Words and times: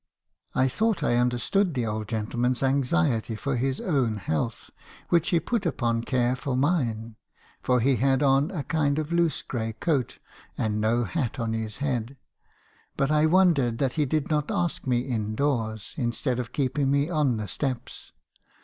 "I 0.55 0.67
thought 0.67 1.03
I 1.03 1.13
understood 1.17 1.75
the 1.75 1.85
old 1.85 2.07
gentleman's 2.07 2.63
anxiety 2.63 3.35
for 3.35 3.55
his 3.55 3.79
own 3.79 4.17
health, 4.17 4.71
which 5.09 5.29
he 5.29 5.39
put 5.39 5.63
upon 5.63 6.05
care 6.05 6.35
for 6.35 6.57
mine, 6.57 7.17
for 7.61 7.79
he 7.79 7.97
had 7.97 8.23
on 8.23 8.49
a 8.49 8.63
kind 8.63 8.97
of 8.97 9.11
loose 9.11 9.43
grey 9.43 9.73
coat, 9.73 10.17
and 10.57 10.81
no 10.81 11.03
hat 11.03 11.37
on 11.39 11.53
his 11.53 11.77
head. 11.77 12.17
ButI 12.97 13.27
wondered 13.27 13.77
that 13.77 13.93
he 13.93 14.05
did 14.07 14.31
not 14.31 14.49
ask 14.49 14.87
me 14.87 15.07
in 15.07 15.35
doors, 15.35 15.93
instead 15.97 16.39
of 16.39 16.51
keeping 16.51 16.89
me 16.89 17.07
on 17.07 17.37
the 17.37 17.47
steps. 17.47 18.11